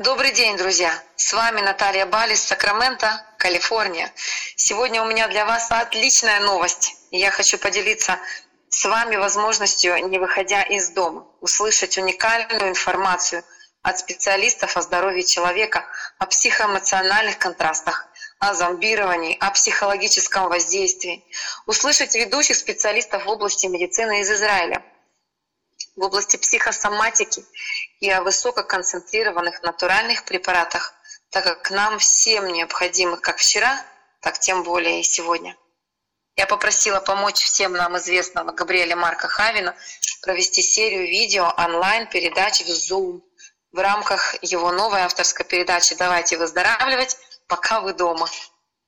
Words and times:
Добрый 0.00 0.32
день, 0.32 0.56
друзья! 0.56 0.98
С 1.16 1.34
вами 1.34 1.60
Наталья 1.60 2.06
Бали 2.06 2.32
из 2.32 2.42
Сакрамента, 2.42 3.22
Калифорния. 3.36 4.10
Сегодня 4.56 5.02
у 5.02 5.06
меня 5.06 5.28
для 5.28 5.44
вас 5.44 5.70
отличная 5.70 6.40
новость. 6.40 6.94
Я 7.10 7.30
хочу 7.30 7.58
поделиться 7.58 8.18
с 8.70 8.82
вами 8.86 9.16
возможностью, 9.16 9.94
не 10.08 10.18
выходя 10.18 10.62
из 10.62 10.88
дома, 10.88 11.26
услышать 11.42 11.98
уникальную 11.98 12.70
информацию 12.70 13.44
от 13.82 13.98
специалистов 13.98 14.74
о 14.78 14.80
здоровье 14.80 15.22
человека, 15.22 15.84
о 16.18 16.24
психоэмоциональных 16.24 17.36
контрастах, 17.36 18.06
о 18.38 18.54
зомбировании, 18.54 19.36
о 19.38 19.50
психологическом 19.50 20.48
воздействии, 20.48 21.26
услышать 21.66 22.14
ведущих 22.14 22.56
специалистов 22.56 23.26
в 23.26 23.28
области 23.28 23.66
медицины 23.66 24.22
из 24.22 24.30
Израиля, 24.30 24.82
в 25.96 26.02
области 26.02 26.36
психосоматики 26.36 27.44
и 28.00 28.10
о 28.10 28.22
высококонцентрированных 28.22 29.62
натуральных 29.62 30.24
препаратах, 30.24 30.94
так 31.30 31.44
как 31.44 31.70
нам 31.70 31.98
всем 31.98 32.46
необходимы 32.48 33.16
как 33.18 33.38
вчера, 33.38 33.84
так 34.20 34.38
тем 34.38 34.62
более 34.62 35.00
и 35.00 35.04
сегодня. 35.04 35.56
Я 36.36 36.46
попросила 36.46 37.00
помочь 37.00 37.42
всем 37.42 37.72
нам 37.72 37.98
известного 37.98 38.52
Габриэля 38.52 38.96
Марка 38.96 39.28
Хавина 39.28 39.76
провести 40.22 40.62
серию 40.62 41.06
видео 41.06 41.52
онлайн-передач 41.56 42.62
в 42.62 42.68
Zoom 42.68 43.20
в 43.72 43.78
рамках 43.78 44.42
его 44.42 44.72
новой 44.72 45.00
авторской 45.00 45.44
передачи 45.44 45.94
«Давайте 45.96 46.38
выздоравливать, 46.38 47.16
пока 47.46 47.80
вы 47.80 47.92
дома». 47.92 48.28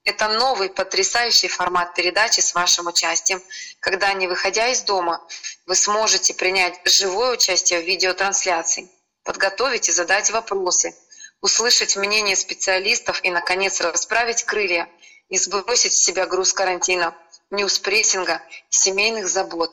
Это 0.04 0.28
новый 0.28 0.68
потрясающий 0.68 1.46
формат 1.46 1.94
передачи 1.94 2.40
с 2.40 2.54
вашим 2.54 2.88
участием, 2.88 3.40
когда, 3.78 4.12
не 4.14 4.26
выходя 4.26 4.68
из 4.68 4.82
дома, 4.82 5.24
вы 5.66 5.76
сможете 5.76 6.34
принять 6.34 6.80
живое 6.84 7.32
участие 7.32 7.80
в 7.80 7.84
видеотрансляции, 7.84 8.90
подготовить 9.22 9.88
и 9.88 9.92
задать 9.92 10.30
вопросы, 10.30 10.96
услышать 11.40 11.96
мнение 11.96 12.34
специалистов 12.34 13.20
и, 13.22 13.30
наконец, 13.30 13.80
расправить 13.80 14.42
крылья 14.42 14.88
и 15.28 15.38
сбросить 15.38 15.92
с 15.92 16.04
себя 16.04 16.26
груз 16.26 16.52
карантина, 16.52 17.16
ньюспрессинга, 17.50 18.42
семейных 18.70 19.28
забот. 19.28 19.72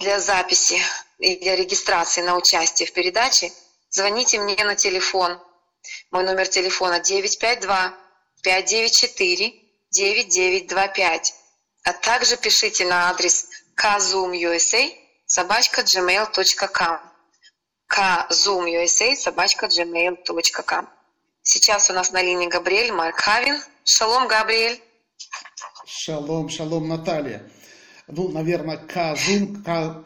Для 0.00 0.18
записи 0.18 0.80
и 1.18 1.36
для 1.36 1.54
регистрации 1.54 2.22
на 2.22 2.36
участие 2.36 2.88
в 2.88 2.92
передаче 2.92 3.52
звоните 3.88 4.40
мне 4.40 4.64
на 4.64 4.74
телефон. 4.74 5.40
Мой 6.10 6.24
номер 6.24 6.48
телефона 6.48 6.98
952 6.98 8.07
594 8.42 9.52
9925, 9.90 11.34
а 11.84 11.92
также 11.92 12.36
пишите 12.36 12.86
на 12.86 13.10
адрес 13.10 13.46
kzoomusa 13.76 14.82
собачка 15.26 15.82
gmail.com 15.82 16.98
kzoomusa 17.88 19.16
собачка 19.16 19.66
gmail.com 19.66 20.86
Сейчас 21.42 21.88
у 21.88 21.94
нас 21.94 22.12
на 22.12 22.20
линии 22.20 22.46
Габриэль 22.46 22.92
Маркхавин. 22.92 23.56
Шалом, 23.82 24.28
Габриэль. 24.28 24.82
Шалом, 25.86 26.50
шалом, 26.50 26.88
Наталья. 26.88 27.42
Ну, 28.06 28.28
наверное, 28.28 28.76
К, 28.76 29.16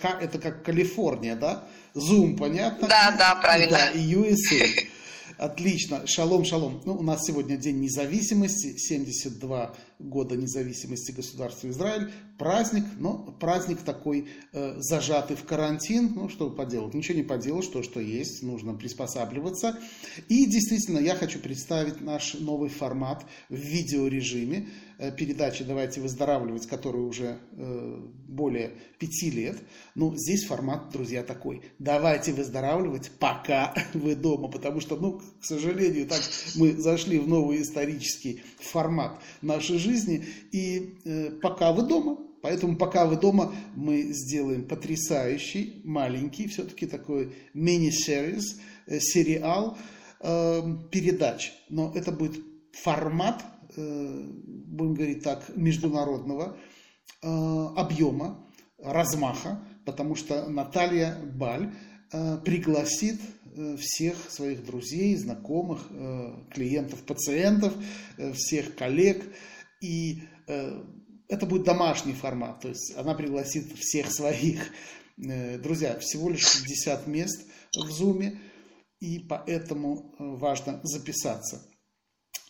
К 0.01 0.19
это 0.21 0.39
как 0.39 0.65
Калифорния, 0.65 1.35
да? 1.35 1.65
Зум, 1.95 2.37
понятно? 2.37 2.87
Да, 2.87 3.11
да, 3.19 3.35
правильно. 3.35 3.77
Да, 3.77 3.91
и 3.91 4.15
USA. 4.15 4.89
Отлично. 5.39 6.07
Шалом, 6.07 6.45
шалом. 6.45 6.83
Ну, 6.85 6.95
у 6.95 7.03
нас 7.03 7.25
сегодня 7.25 7.57
День 7.57 7.81
независимости, 7.81 8.77
72 8.77 9.75
года 9.99 10.37
независимости 10.37 11.13
государства 11.13 11.69
Израиль. 11.69 12.11
Праздник, 12.43 12.83
но 12.99 13.19
праздник 13.39 13.83
такой 13.83 14.27
э, 14.53 14.75
зажатый 14.79 15.37
в 15.37 15.45
карантин. 15.45 16.11
Ну, 16.17 16.29
что 16.29 16.51
поделать? 16.51 16.93
Ничего 16.93 17.19
не 17.19 17.23
поделать, 17.23 17.65
что, 17.65 17.85
что 17.85 18.01
есть, 18.01 18.43
нужно 18.43 18.75
приспосабливаться. 18.75 19.79
И 20.29 20.47
действительно, 20.47 20.99
я 20.99 21.15
хочу 21.15 21.39
представить 21.39 22.01
наш 22.01 22.35
новый 22.35 22.69
формат 22.69 23.25
в 23.49 23.55
видеорежиме. 23.55 24.69
Э, 24.99 25.13
передачи 25.13 25.63
«Давайте 25.63 26.01
выздоравливать», 26.01 26.67
которой 26.67 27.05
уже 27.05 27.39
э, 27.53 28.01
более 28.27 28.73
пяти 28.99 29.31
лет. 29.31 29.59
Ну, 29.95 30.13
здесь 30.17 30.45
формат, 30.45 30.91
друзья, 30.91 31.23
такой. 31.23 31.63
Давайте 31.79 32.33
выздоравливать, 32.33 33.13
пока 33.21 33.73
вы 33.95 34.17
дома. 34.17 34.49
Потому 34.49 34.81
что, 34.81 34.97
ну, 34.97 35.21
к 35.21 35.45
сожалению, 35.45 36.09
так 36.09 36.23
мы 36.57 36.73
зашли 36.73 37.21
в 37.21 37.29
новый 37.29 37.63
исторический 37.63 38.43
формат 38.59 39.21
нашей 39.43 39.79
жизни. 39.79 40.25
И 40.51 40.99
э, 41.05 41.31
пока 41.41 41.73
вы 41.73 41.83
дома, 41.83 42.19
Поэтому 42.43 42.77
пока 42.77 43.07
вы 43.07 43.17
дома, 43.17 43.55
мы 43.75 44.13
сделаем 44.13 44.67
потрясающий, 44.67 45.81
маленький, 45.85 46.49
все-таки 46.49 46.87
такой 46.87 47.33
мини-сериз, 47.55 48.61
э, 48.87 49.01
сериал 49.01 49.79
э, 50.21 50.63
передач. 50.91 51.53
Но 51.69 51.93
это 51.95 52.13
будет 52.13 52.37
формат 52.73 53.45
Э, 53.77 54.23
будем 54.67 54.95
говорить 54.95 55.23
так, 55.23 55.57
международного 55.57 56.57
э, 57.23 57.27
объема, 57.77 58.47
размаха, 58.79 59.65
потому 59.87 60.15
что 60.15 60.49
Наталья 60.49 61.17
Баль 61.17 61.73
э, 62.13 62.39
пригласит 62.45 63.21
всех 63.79 64.31
своих 64.31 64.65
друзей, 64.65 65.15
знакомых, 65.15 65.87
клиентов, 66.55 67.03
пациентов, 67.03 67.75
всех 68.33 68.75
коллег. 68.75 69.23
И 69.83 70.23
это 71.33 71.47
будет 71.47 71.65
домашний 71.65 72.13
формат, 72.13 72.61
то 72.61 72.69
есть 72.69 72.95
она 72.95 73.15
пригласит 73.15 73.73
всех 73.79 74.13
своих. 74.13 74.71
Друзья, 75.17 75.99
всего 75.99 76.29
лишь 76.29 76.63
50 76.63 77.07
мест 77.07 77.47
в 77.75 77.91
Зуме, 77.91 78.39
и 79.01 79.19
поэтому 79.19 80.15
важно 80.19 80.81
записаться. 80.83 81.67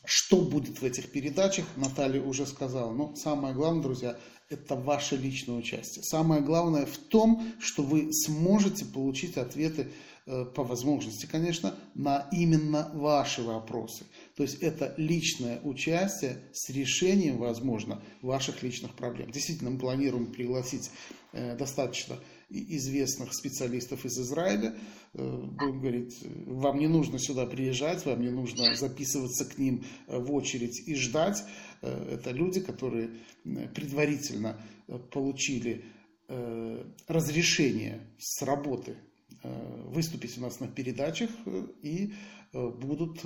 Что 0.04 0.40
будет 0.40 0.80
в 0.80 0.84
этих 0.84 1.12
передачах, 1.12 1.64
Наталья 1.76 2.20
уже 2.20 2.44
сказала. 2.44 2.92
Но 2.92 3.14
самое 3.14 3.54
главное, 3.54 3.82
друзья, 3.82 4.18
это 4.48 4.74
ваше 4.74 5.16
личное 5.16 5.56
участие. 5.56 6.02
Самое 6.02 6.42
главное 6.42 6.84
в 6.84 6.98
том, 6.98 7.52
что 7.60 7.84
вы 7.84 8.12
сможете 8.12 8.84
получить 8.84 9.36
ответы 9.36 9.92
э, 10.26 10.44
по 10.44 10.64
возможности, 10.64 11.26
конечно, 11.26 11.74
на 11.94 12.28
именно 12.32 12.90
ваши 12.94 13.42
вопросы. 13.42 14.04
То 14.36 14.44
есть 14.44 14.62
это 14.62 14.94
личное 14.96 15.60
участие 15.60 16.38
с 16.52 16.70
решением, 16.70 17.36
возможно, 17.36 18.02
ваших 18.22 18.62
личных 18.62 18.94
проблем. 18.94 19.30
Действительно, 19.30 19.70
мы 19.70 19.78
планируем 19.78 20.32
пригласить 20.32 20.90
э, 21.32 21.54
достаточно 21.56 22.18
известных 22.48 23.34
специалистов 23.34 24.06
из 24.06 24.18
Израиля. 24.18 24.74
Э, 25.12 25.38
будем 25.42 25.80
говорить, 25.80 26.18
вам 26.46 26.78
не 26.78 26.88
нужно 26.88 27.18
сюда 27.18 27.44
приезжать, 27.44 28.06
вам 28.06 28.22
не 28.22 28.30
нужно 28.30 28.74
записываться 28.74 29.44
к 29.44 29.58
ним 29.58 29.84
э, 30.06 30.18
в 30.18 30.32
очередь 30.32 30.82
и 30.86 30.94
ждать. 30.94 31.42
Это 31.82 32.30
люди, 32.30 32.60
которые 32.60 33.10
предварительно 33.74 34.56
получили 35.10 35.84
разрешение 37.08 38.06
с 38.20 38.40
работы 38.42 38.96
выступить 39.42 40.38
у 40.38 40.40
нас 40.40 40.60
на 40.60 40.68
передачах 40.68 41.30
и 41.82 42.12
будут 42.52 43.22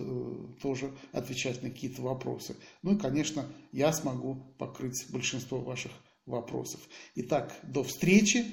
тоже 0.63 0.93
отвечать 1.13 1.63
на 1.63 1.71
какие-то 1.71 2.03
вопросы. 2.03 2.57
Ну 2.83 2.95
и, 2.95 2.99
конечно, 2.99 3.47
я 3.73 3.93
смогу 3.93 4.55
покрыть 4.59 5.07
большинство 5.11 5.61
ваших 5.61 5.93
вопросов. 6.27 6.81
Итак, 7.15 7.55
до 7.63 7.83
встречи. 7.83 8.47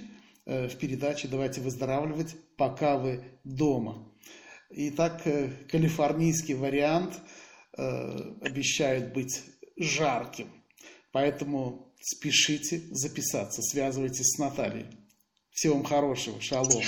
Э, 0.45 0.67
в 0.67 0.77
передаче 0.77 1.27
«Давайте 1.27 1.61
выздоравливать, 1.61 2.35
пока 2.57 2.97
вы 2.97 3.23
дома». 3.43 4.09
Итак, 4.69 5.21
э, 5.25 5.49
калифорнийский 5.69 6.55
вариант 6.55 7.13
э, 7.77 7.81
обещает 8.41 9.13
быть 9.13 9.41
жарким. 9.77 10.49
Поэтому 11.11 11.93
спешите 12.01 12.81
записаться, 12.91 13.61
связывайтесь 13.61 14.35
с 14.35 14.37
Натальей. 14.37 14.85
Всего 15.51 15.75
вам 15.75 15.83
хорошего, 15.83 16.41
шалом. 16.41 16.83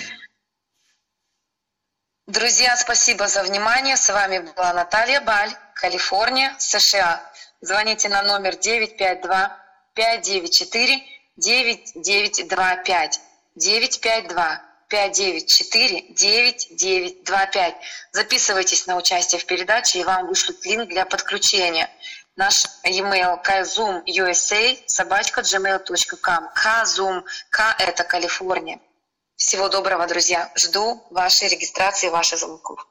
Друзья, 2.27 2.75
спасибо 2.75 3.27
за 3.27 3.43
внимание. 3.43 3.95
С 3.95 4.09
вами 4.09 4.39
была 4.39 4.73
Наталья 4.73 5.21
Баль, 5.21 5.51
Калифорния, 5.75 6.55
США. 6.57 7.21
Звоните 7.61 8.09
на 8.09 8.23
номер 8.23 8.55
952 8.55 9.55
594 9.93 11.03
9925. 11.37 13.21
952 13.53 14.61
594 14.89 16.05
9925. 16.09 17.75
Записывайтесь 18.11 18.87
на 18.87 18.97
участие 18.97 19.39
в 19.39 19.45
передаче, 19.45 19.99
и 19.99 20.03
вам 20.03 20.25
вышлют 20.25 20.65
линк 20.65 20.89
для 20.89 21.05
подключения. 21.05 21.91
Наш 22.35 22.55
e-mail 22.85 23.39
kzoomusa 23.43 24.79
собачка 24.87 25.41
gmail.com. 25.41 26.49
Kzoom, 26.55 27.23
К 27.51 27.75
это 27.77 28.03
Калифорния. 28.03 28.79
Всего 29.35 29.67
доброго, 29.67 30.07
друзья. 30.07 30.51
Жду 30.55 31.03
вашей 31.09 31.49
регистрации, 31.49 32.09
ваших 32.09 32.39
звонков. 32.39 32.87